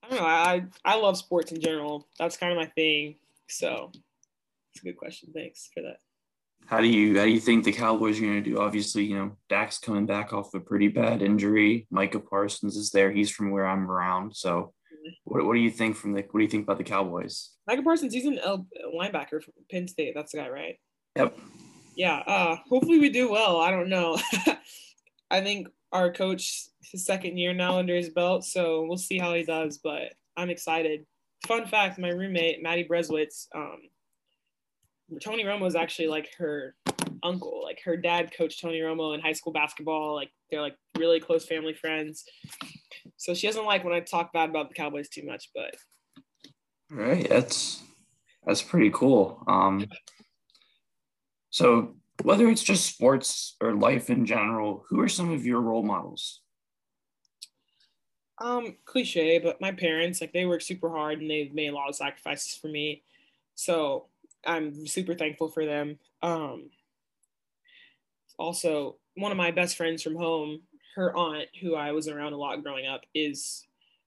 I 0.03 0.09
don't 0.09 0.19
know. 0.19 0.25
I 0.25 0.65
I 0.83 0.97
love 0.97 1.17
sports 1.17 1.51
in 1.51 1.61
general. 1.61 2.07
That's 2.19 2.37
kind 2.37 2.51
of 2.51 2.57
my 2.57 2.65
thing. 2.65 3.15
So 3.47 3.91
it's 3.93 4.83
a 4.83 4.85
good 4.85 4.97
question. 4.97 5.31
Thanks 5.33 5.69
for 5.73 5.81
that. 5.83 5.97
How 6.65 6.79
do 6.79 6.87
you 6.87 7.17
how 7.17 7.25
do 7.25 7.31
you 7.31 7.39
think 7.39 7.63
the 7.63 7.71
Cowboys 7.71 8.19
are 8.19 8.23
going 8.23 8.43
to 8.43 8.49
do? 8.49 8.59
Obviously, 8.59 9.05
you 9.05 9.17
know 9.17 9.37
Dak's 9.49 9.77
coming 9.77 10.05
back 10.05 10.33
off 10.33 10.53
a 10.53 10.59
pretty 10.59 10.87
bad 10.87 11.21
injury. 11.21 11.87
Micah 11.91 12.19
Parsons 12.19 12.75
is 12.75 12.89
there. 12.91 13.11
He's 13.11 13.29
from 13.29 13.51
where 13.51 13.65
I'm 13.65 13.89
around. 13.89 14.35
So, 14.35 14.73
what, 15.24 15.45
what 15.45 15.53
do 15.53 15.60
you 15.60 15.72
think 15.72 15.95
from 15.95 16.13
the 16.13 16.22
what 16.31 16.39
do 16.39 16.43
you 16.43 16.50
think 16.50 16.63
about 16.63 16.77
the 16.77 16.83
Cowboys? 16.83 17.51
Micah 17.67 17.83
Parsons, 17.83 18.13
he's 18.13 18.25
an 18.25 18.39
L, 18.39 18.67
linebacker 18.93 19.41
from 19.41 19.53
Penn 19.69 19.88
State. 19.88 20.13
That's 20.15 20.31
the 20.31 20.39
guy, 20.39 20.50
right? 20.50 20.75
Yep. 21.15 21.38
Yeah. 21.95 22.17
Uh, 22.25 22.57
hopefully 22.69 23.00
we 23.00 23.10
do 23.10 23.31
well. 23.31 23.60
I 23.60 23.72
don't 23.72 23.89
know. 23.89 24.17
I 25.31 25.41
think 25.41 25.67
our 25.91 26.12
coach 26.12 26.67
his 26.91 27.05
second 27.05 27.38
year 27.38 27.53
now 27.53 27.77
under 27.77 27.95
his 27.95 28.10
belt, 28.10 28.45
so 28.45 28.86
we'll 28.88 28.98
see 28.98 29.17
how 29.17 29.33
he 29.33 29.43
does. 29.43 29.77
But 29.77 30.13
I'm 30.38 30.50
excited. 30.50 31.05
Fun 31.48 31.65
fact: 31.65 32.00
my 32.00 32.10
roommate 32.10 32.62
Maddie 32.62 32.86
Berezowitz, 32.86 33.48
um, 33.55 33.79
Tony 35.22 35.43
Romo 35.43 35.67
is 35.67 35.75
actually 35.75 36.07
like 36.07 36.29
her 36.38 36.75
uncle. 37.24 37.63
Like 37.63 37.81
her 37.86 37.98
dad 37.98 38.31
coached 38.36 38.62
Tony 38.62 38.79
Romo 38.79 39.13
in 39.13 39.22
high 39.22 39.33
school 39.33 39.53
basketball. 39.53 40.15
Like 40.15 40.29
they're 40.51 40.62
like 40.62 40.75
really 40.98 41.19
close 41.19 41.45
family 41.45 41.74
friends. 41.74 42.24
So 43.17 43.33
she 43.33 43.48
doesn't 43.48 43.65
like 43.65 43.83
when 43.83 43.93
I 43.93 44.00
talk 44.00 44.33
bad 44.33 44.50
about 44.50 44.69
the 44.69 44.75
Cowboys 44.75 45.10
too 45.10 45.25
much, 45.25 45.50
but. 45.55 45.75
Right, 46.89 47.27
that's 47.27 47.81
that's 48.45 48.62
pretty 48.62 48.91
cool. 48.91 49.43
Um, 49.48 49.88
so 51.50 51.95
whether 52.22 52.48
it's 52.48 52.63
just 52.63 52.86
sports 52.86 53.55
or 53.62 53.74
life 53.74 54.10
in 54.10 54.25
general, 54.25 54.86
who 54.89 55.00
are 55.00 55.10
some 55.10 55.31
of 55.31 55.45
your 55.45 55.62
role 55.62 55.83
models? 55.83 56.41
Um, 58.39 58.77
cliche, 58.86 59.39
but 59.39 59.62
my 59.62 59.72
parents, 59.72 60.19
like 60.19 60.33
they 60.33 60.45
work 60.45 60.62
super 60.62 60.89
hard 60.89 61.22
and 61.22 61.29
they've 61.29 61.53
made 61.53 61.69
a 61.69 61.75
lot 61.75 61.89
of 61.89 61.95
sacrifices 61.95 62.57
for 62.62 62.67
me. 62.67 63.03
So 63.55 64.07
I'm 64.45 64.86
super 64.88 65.13
thankful 65.13 65.50
for 65.50 65.65
them. 65.65 65.98
Um, 66.22 66.69
also, 68.38 68.98
one 69.15 69.31
of 69.31 69.38
my 69.38 69.51
best 69.51 69.77
friends 69.77 70.01
from 70.01 70.15
home, 70.15 70.62
her 70.95 71.15
aunt, 71.15 71.50
who 71.62 71.75
I 71.75 71.91
was 71.91 72.07
around 72.07 72.33
a 72.33 72.38
lot 72.38 72.63
growing 72.63 72.88
up, 72.88 73.01
is 73.13 73.65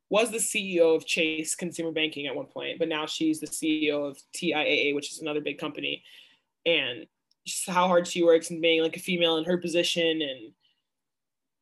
was 0.08 0.30
the 0.30 0.38
CEO 0.38 0.94
of 0.94 1.04
Chase 1.04 1.54
Consumer 1.54 1.90
Banking 1.90 2.26
at 2.26 2.36
one 2.36 2.46
point, 2.46 2.78
but 2.78 2.88
now 2.88 3.06
she's 3.06 3.40
the 3.40 3.46
CEO 3.46 4.08
of 4.08 4.18
TIAA, 4.34 4.94
which 4.94 5.10
is 5.10 5.20
another 5.20 5.40
big 5.40 5.58
company. 5.58 6.04
And 6.64 7.06
just 7.46 7.68
how 7.68 7.86
hard 7.86 8.06
she 8.06 8.22
works 8.22 8.50
and 8.50 8.60
being 8.60 8.82
like 8.82 8.96
a 8.96 9.00
female 9.00 9.36
in 9.36 9.44
her 9.44 9.56
position 9.56 10.20
and 10.22 10.52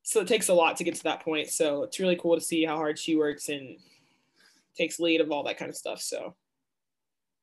so 0.02 0.20
it 0.20 0.28
takes 0.28 0.48
a 0.48 0.54
lot 0.54 0.76
to 0.76 0.84
get 0.84 0.94
to 0.96 1.02
that 1.04 1.22
point. 1.22 1.48
So 1.48 1.82
it's 1.82 1.98
really 1.98 2.16
cool 2.16 2.34
to 2.34 2.40
see 2.40 2.62
how 2.62 2.76
hard 2.76 2.98
she 2.98 3.16
works 3.16 3.48
and 3.48 3.78
takes 4.76 5.00
lead 5.00 5.22
of 5.22 5.30
all 5.30 5.44
that 5.44 5.56
kind 5.56 5.70
of 5.70 5.76
stuff 5.76 6.00
so. 6.00 6.34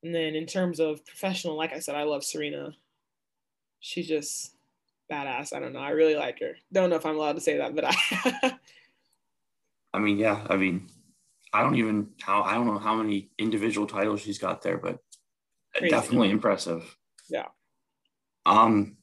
And 0.04 0.14
then 0.14 0.36
in 0.36 0.46
terms 0.46 0.80
of 0.80 1.06
professional 1.06 1.58
like 1.58 1.74
i 1.74 1.80
said 1.80 1.96
i 1.96 2.04
love 2.04 2.24
serena. 2.24 2.76
She 3.80 4.04
just 4.04 4.56
badass 5.12 5.54
i 5.54 5.60
don't 5.60 5.74
know 5.74 5.80
i 5.80 5.90
really 5.90 6.16
like 6.16 6.40
her 6.40 6.56
don't 6.72 6.90
know 6.90 6.96
if 6.96 7.06
i'm 7.06 7.16
allowed 7.16 7.36
to 7.36 7.42
say 7.42 7.58
that 7.58 7.76
but 7.76 7.86
i 7.86 8.58
i 9.94 10.00
mean 10.00 10.18
yeah 10.18 10.46
i 10.50 10.56
mean 10.56 10.88
i 11.54 11.62
don't 11.62 11.76
even 11.76 12.10
how 12.22 12.44
i 12.44 12.54
don't 12.54 12.68
know 12.68 12.80
how 12.80 12.96
many 12.96 13.30
individual 13.38 13.86
titles 13.86 14.22
she's 14.22 14.40
got 14.40 14.62
there 14.62 14.78
but 14.78 15.00
Crazy. 15.76 15.90
definitely 15.90 16.30
impressive 16.30 16.98
yeah 17.30 17.48
um, 18.46 18.98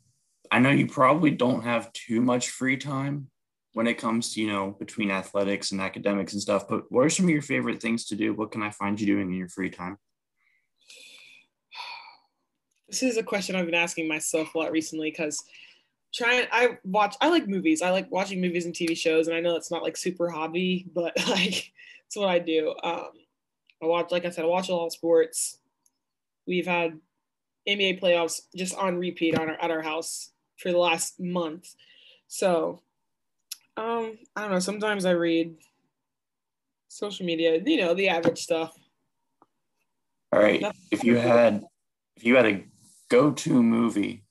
I 0.51 0.59
know 0.59 0.71
you 0.71 0.87
probably 0.87 1.31
don't 1.31 1.63
have 1.63 1.93
too 1.93 2.21
much 2.21 2.51
free 2.51 2.77
time 2.77 3.29
when 3.75 3.87
it 3.87 3.99
comes 3.99 4.35
to, 4.35 4.41
you 4.41 4.49
know, 4.49 4.75
between 4.79 5.11
athletics 5.11 5.73
and 5.73 5.81
academics 5.81 6.33
and 6.33 6.43
stuff, 6.43 6.67
but 6.69 6.91
what 6.91 7.05
are 7.05 7.11
some 7.11 7.27
of 7.27 7.31
your 7.31 7.43
favorite 7.43 7.81
things 7.81 8.07
to 8.07 8.17
do? 8.17 8.35
What 8.35 8.51
can 8.51 8.63
I 8.63 8.71
find 8.71 9.01
you 9.01 9.07
doing 9.07 9.29
in 9.29 9.39
your 9.39 9.49
free 9.49 9.71
time? 9.71 9.99
This 12.89 13.03
is 13.03 13.19
a 13.19 13.23
question 13.23 13.55
I've 13.55 13.67
been 13.67 13.75
asking 13.75 14.09
myself 14.09 14.55
a 14.55 14.59
lot 14.59 14.73
recently 14.73 15.11
because 15.11 15.45
trying 16.19 16.47
I 16.53 16.79
watch 16.85 17.17
I 17.21 17.29
like 17.29 17.49
movies. 17.49 17.83
I 17.83 17.91
like 17.91 18.11
watching 18.11 18.41
movies 18.41 18.67
and 18.67 18.75
TV 18.75 18.97
shows 18.97 19.29
and 19.29 19.37
I 19.37 19.41
know 19.41 19.57
it's 19.57 19.71
not 19.71 19.83
like 19.83 19.97
super 19.97 20.29
hobby, 20.29 20.87
but 20.95 21.17
like 21.29 21.73
it's 22.07 22.17
what 22.17 22.29
I 22.29 22.39
do. 22.39 22.75
Um 22.83 23.11
I 23.83 23.87
watch 23.87 24.11
like 24.11 24.25
I 24.25 24.31
said, 24.31 24.45
I 24.45 24.49
watch 24.49 24.69
a 24.69 24.75
lot 24.75 24.87
of 24.87 24.93
sports. 24.93 25.59
We've 26.47 26.67
had 26.67 26.99
NBA 27.69 28.01
playoffs 28.01 28.43
just 28.57 28.75
on 28.77 28.99
repeat 28.99 29.39
on 29.39 29.51
our, 29.51 29.57
at 29.61 29.71
our 29.71 29.83
house 29.83 30.33
for 30.57 30.73
the 30.73 30.79
last 30.79 31.21
month. 31.21 31.75
So, 32.27 32.83
um, 33.77 34.19
I 34.35 34.43
don't 34.43 34.51
know. 34.51 34.59
Sometimes 34.59 35.05
I 35.05 35.13
read 35.13 35.55
social 36.89 37.27
media, 37.27 37.61
you 37.65 37.77
know, 37.79 37.95
the 37.95 38.09
average 38.09 38.39
stuff. 38.39 38.75
All 40.33 40.41
right. 40.41 40.63
if 40.91 41.05
you 41.05 41.17
had, 41.17 41.65
if 42.17 42.25
you 42.25 42.37
had 42.37 42.47
a 42.47 42.65
go-to 43.09 43.63
movie, 43.63 44.25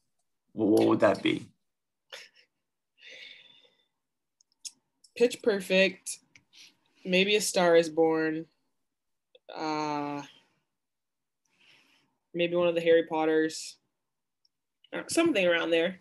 what 0.53 0.87
would 0.87 0.99
that 0.99 1.23
be? 1.23 1.47
Pitch 5.17 5.41
Perfect, 5.41 6.19
maybe 7.03 7.35
A 7.35 7.41
Star 7.41 7.75
Is 7.75 7.89
Born, 7.89 8.45
uh, 9.55 10.21
maybe 12.33 12.55
one 12.55 12.67
of 12.67 12.75
the 12.75 12.81
Harry 12.81 13.03
Potters, 13.07 13.77
uh, 14.93 15.01
something 15.07 15.45
around 15.45 15.71
there. 15.71 15.99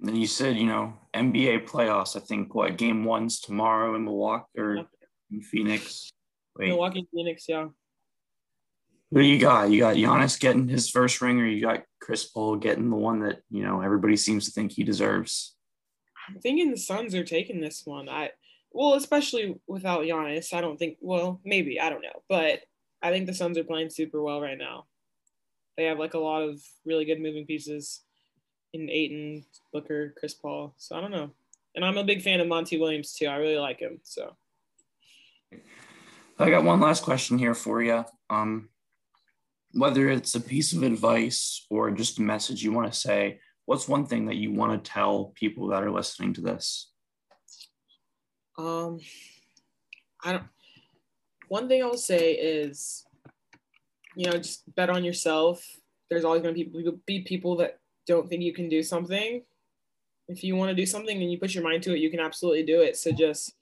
And 0.00 0.08
then 0.08 0.16
you 0.16 0.26
said, 0.26 0.56
you 0.56 0.66
know, 0.66 0.94
NBA 1.14 1.68
playoffs. 1.68 2.16
I 2.16 2.20
think 2.20 2.54
what 2.54 2.76
game 2.76 3.04
one's 3.04 3.40
tomorrow 3.40 3.94
in 3.94 4.04
Milwaukee 4.04 4.46
or 4.56 4.86
in 5.30 5.42
Phoenix. 5.42 6.10
Wait. 6.56 6.68
Milwaukee, 6.68 7.06
Phoenix, 7.12 7.44
yeah. 7.48 7.68
Who 9.10 9.22
do 9.22 9.26
you 9.26 9.38
got? 9.38 9.70
You 9.70 9.80
got 9.80 9.96
Giannis 9.96 10.40
getting 10.40 10.68
his 10.68 10.90
first 10.90 11.20
ring, 11.20 11.40
or 11.40 11.46
you 11.46 11.62
got 11.62 11.84
Chris 12.00 12.24
Paul 12.24 12.56
getting 12.56 12.90
the 12.90 12.96
one 12.96 13.20
that 13.20 13.40
you 13.50 13.62
know 13.62 13.80
everybody 13.80 14.16
seems 14.16 14.46
to 14.46 14.50
think 14.50 14.72
he 14.72 14.82
deserves? 14.82 15.55
I'm 16.28 16.40
thinking 16.40 16.70
the 16.70 16.76
Suns 16.76 17.14
are 17.14 17.24
taking 17.24 17.60
this 17.60 17.82
one. 17.84 18.08
I 18.08 18.30
well, 18.72 18.94
especially 18.94 19.58
without 19.66 20.02
Giannis, 20.02 20.52
I 20.52 20.60
don't 20.60 20.78
think. 20.78 20.98
Well, 21.00 21.40
maybe 21.44 21.80
I 21.80 21.88
don't 21.88 22.02
know, 22.02 22.22
but 22.28 22.60
I 23.02 23.10
think 23.10 23.26
the 23.26 23.34
Suns 23.34 23.56
are 23.58 23.64
playing 23.64 23.90
super 23.90 24.22
well 24.22 24.40
right 24.40 24.58
now. 24.58 24.86
They 25.76 25.84
have 25.84 25.98
like 25.98 26.14
a 26.14 26.18
lot 26.18 26.42
of 26.42 26.60
really 26.84 27.04
good 27.04 27.20
moving 27.20 27.46
pieces 27.46 28.02
in 28.72 28.90
Ayton, 28.90 29.44
Booker, 29.72 30.14
Chris 30.18 30.34
Paul. 30.34 30.74
So 30.76 30.96
I 30.96 31.00
don't 31.00 31.10
know. 31.10 31.30
And 31.74 31.84
I'm 31.84 31.98
a 31.98 32.04
big 32.04 32.22
fan 32.22 32.40
of 32.40 32.48
Monty 32.48 32.78
Williams 32.78 33.14
too. 33.14 33.26
I 33.26 33.36
really 33.36 33.58
like 33.58 33.80
him. 33.80 34.00
So 34.02 34.36
I 36.38 36.50
got 36.50 36.64
one 36.64 36.80
last 36.80 37.02
question 37.02 37.38
here 37.38 37.54
for 37.54 37.82
you. 37.82 38.04
Um, 38.30 38.70
whether 39.72 40.08
it's 40.08 40.34
a 40.34 40.40
piece 40.40 40.72
of 40.72 40.82
advice 40.82 41.66
or 41.70 41.90
just 41.90 42.18
a 42.18 42.22
message 42.22 42.62
you 42.62 42.72
want 42.72 42.90
to 42.92 42.98
say, 42.98 43.40
what's 43.66 43.88
one 43.88 44.06
thing 44.06 44.26
that 44.26 44.36
you 44.36 44.52
want 44.52 44.72
to 44.72 44.90
tell 44.90 45.32
people 45.34 45.68
that 45.68 45.82
are 45.82 45.90
listening 45.90 46.32
to 46.34 46.40
this? 46.40 46.90
Um, 48.56 49.00
I 50.24 50.32
don't. 50.32 50.44
One 51.48 51.68
thing 51.68 51.82
I'll 51.82 51.96
say 51.96 52.32
is, 52.32 53.04
you 54.16 54.26
know, 54.26 54.38
just 54.38 54.74
bet 54.74 54.90
on 54.90 55.04
yourself. 55.04 55.64
There's 56.08 56.24
always 56.24 56.42
going 56.42 56.54
to 56.54 57.00
be, 57.06 57.20
people 57.22 57.56
that 57.56 57.78
don't 58.06 58.28
think 58.28 58.42
you 58.42 58.52
can 58.52 58.68
do 58.68 58.82
something. 58.82 59.42
If 60.28 60.42
you 60.42 60.56
want 60.56 60.70
to 60.70 60.74
do 60.74 60.86
something 60.86 61.20
and 61.20 61.30
you 61.30 61.38
put 61.38 61.54
your 61.54 61.62
mind 61.62 61.82
to 61.84 61.94
it, 61.94 62.00
you 62.00 62.10
can 62.10 62.20
absolutely 62.20 62.64
do 62.64 62.80
it. 62.80 62.96
So 62.96 63.12
just 63.12 63.52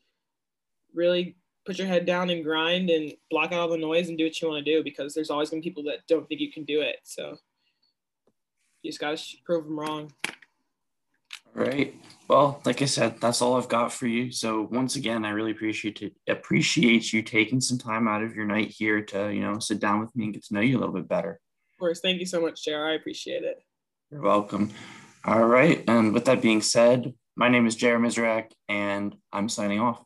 really 0.94 1.36
put 1.66 1.78
your 1.78 1.86
head 1.86 2.06
down 2.06 2.30
and 2.30 2.44
grind 2.44 2.90
and 2.90 3.12
block 3.30 3.52
out 3.52 3.60
all 3.60 3.68
the 3.68 3.78
noise 3.78 4.08
and 4.08 4.16
do 4.16 4.24
what 4.24 4.40
you 4.40 4.48
want 4.48 4.64
to 4.64 4.72
do 4.72 4.84
because 4.84 5.14
there's 5.14 5.30
always 5.30 5.50
going 5.50 5.62
to 5.62 5.64
be 5.64 5.70
people 5.70 5.84
that 5.84 6.06
don't 6.08 6.26
think 6.28 6.40
you 6.40 6.52
can 6.52 6.64
do 6.64 6.80
it. 6.80 6.96
So 7.02 7.36
you 8.84 8.90
just 8.90 9.00
got 9.00 9.16
to 9.16 9.36
prove 9.44 9.64
them 9.64 9.80
wrong. 9.80 10.12
All 11.56 11.64
right. 11.64 11.94
Well, 12.28 12.60
like 12.64 12.82
I 12.82 12.84
said, 12.84 13.20
that's 13.20 13.40
all 13.40 13.56
I've 13.56 13.68
got 13.68 13.92
for 13.92 14.06
you. 14.06 14.30
So 14.30 14.68
once 14.70 14.96
again, 14.96 15.24
I 15.24 15.30
really 15.30 15.52
appreciate 15.52 16.02
it, 16.02 16.12
appreciate 16.28 17.12
you 17.12 17.22
taking 17.22 17.60
some 17.60 17.78
time 17.78 18.06
out 18.06 18.22
of 18.22 18.34
your 18.34 18.44
night 18.44 18.74
here 18.76 19.00
to, 19.02 19.32
you 19.32 19.40
know, 19.40 19.58
sit 19.58 19.80
down 19.80 20.00
with 20.00 20.14
me 20.14 20.24
and 20.24 20.34
get 20.34 20.44
to 20.44 20.54
know 20.54 20.60
you 20.60 20.76
a 20.76 20.80
little 20.80 20.94
bit 20.94 21.08
better. 21.08 21.40
Of 21.72 21.78
course. 21.78 22.00
Thank 22.00 22.20
you 22.20 22.26
so 22.26 22.40
much, 22.40 22.64
JR. 22.64 22.76
I 22.76 22.94
appreciate 22.94 23.42
it. 23.42 23.62
You're 24.10 24.20
welcome. 24.20 24.70
All 25.24 25.46
right. 25.46 25.82
And 25.88 26.12
with 26.12 26.26
that 26.26 26.42
being 26.42 26.60
said, 26.60 27.14
my 27.36 27.48
name 27.48 27.66
is 27.66 27.76
Jared 27.76 28.02
Mizrak, 28.02 28.50
and 28.68 29.16
I'm 29.32 29.48
signing 29.48 29.80
off. 29.80 30.04